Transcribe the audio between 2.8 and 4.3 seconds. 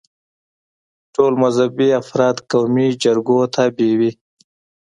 جرګو تابع وي.